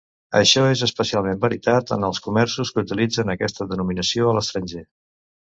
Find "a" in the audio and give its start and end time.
4.33-4.35